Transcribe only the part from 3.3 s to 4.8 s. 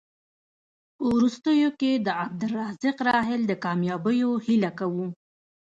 د کامیابیو هیله